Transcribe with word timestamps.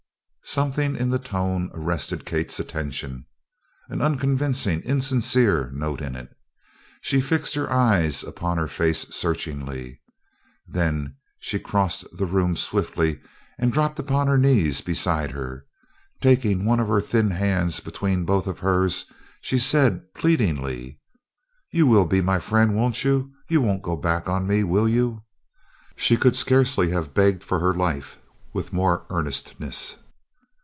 Something 0.43 0.97
in 0.97 1.11
the 1.11 1.19
tone 1.19 1.71
arrested 1.73 2.25
Kate's 2.25 2.59
attention, 2.59 3.25
an 3.87 4.01
unconvincing, 4.01 4.81
insincere 4.81 5.71
note 5.71 6.01
in 6.01 6.13
it. 6.13 6.35
She 6.99 7.21
fixed 7.21 7.55
her 7.55 7.71
eyes 7.71 8.21
upon 8.21 8.57
her 8.57 8.67
face 8.67 9.05
searchingly, 9.15 10.01
then 10.67 11.15
she 11.39 11.57
crossed 11.57 12.03
the 12.17 12.25
room 12.25 12.57
swiftly 12.57 13.21
and 13.57 13.71
dropped 13.71 13.97
upon 13.97 14.27
her 14.27 14.37
knees 14.37 14.81
beside 14.81 15.31
her. 15.31 15.67
Taking 16.19 16.65
one 16.65 16.81
of 16.81 16.89
her 16.89 16.99
thin 17.01 17.31
hands 17.31 17.79
between 17.79 18.25
both 18.25 18.45
of 18.47 18.59
hers 18.59 19.05
she 19.39 19.57
said, 19.57 20.01
pleadingly: 20.13 20.99
"You 21.71 21.87
will 21.87 22.05
be 22.05 22.19
my 22.19 22.39
friend, 22.39 22.75
won't 22.75 23.05
you? 23.05 23.31
You 23.47 23.61
won't 23.61 23.83
go 23.83 23.95
back 23.95 24.27
on 24.27 24.47
me, 24.47 24.65
will 24.65 24.89
you?" 24.89 25.23
She 25.95 26.17
could 26.17 26.35
scarcely 26.35 26.89
have 26.89 27.13
begged 27.13 27.41
for 27.41 27.59
her 27.59 27.73
life 27.73 28.19
with 28.51 28.73
more 28.73 29.05
earnestness. 29.09 29.95